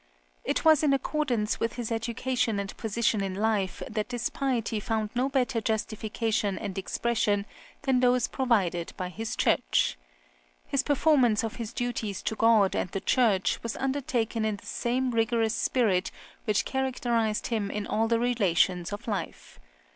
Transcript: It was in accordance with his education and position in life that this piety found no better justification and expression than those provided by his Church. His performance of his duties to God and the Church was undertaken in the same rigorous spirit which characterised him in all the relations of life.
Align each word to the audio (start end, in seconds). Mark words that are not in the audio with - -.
It 0.43 0.65
was 0.65 0.81
in 0.81 0.93
accordance 0.93 1.59
with 1.59 1.73
his 1.73 1.91
education 1.91 2.59
and 2.59 2.75
position 2.75 3.21
in 3.21 3.35
life 3.35 3.83
that 3.87 4.09
this 4.09 4.29
piety 4.31 4.79
found 4.79 5.11
no 5.13 5.29
better 5.29 5.61
justification 5.61 6.57
and 6.57 6.75
expression 6.75 7.45
than 7.83 7.99
those 7.99 8.27
provided 8.27 8.93
by 8.97 9.09
his 9.09 9.35
Church. 9.35 9.99
His 10.65 10.81
performance 10.81 11.43
of 11.43 11.57
his 11.57 11.71
duties 11.71 12.23
to 12.23 12.35
God 12.35 12.75
and 12.75 12.89
the 12.89 12.99
Church 12.99 13.61
was 13.61 13.77
undertaken 13.77 14.43
in 14.43 14.55
the 14.55 14.65
same 14.65 15.11
rigorous 15.11 15.53
spirit 15.53 16.09
which 16.45 16.65
characterised 16.65 17.49
him 17.53 17.69
in 17.69 17.85
all 17.85 18.07
the 18.07 18.17
relations 18.19 18.91
of 18.91 19.07
life. 19.07 19.59